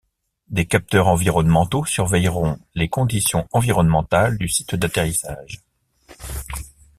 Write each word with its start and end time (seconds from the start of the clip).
Des 0.49 0.65
capteurs 0.65 1.07
environnementaux 1.07 1.85
surveilleront 1.85 2.57
les 2.73 2.89
conditions 2.89 3.47
environnementales 3.51 4.39
du 4.39 4.47
site 4.49 4.73
d'atterrissage. 4.73 5.61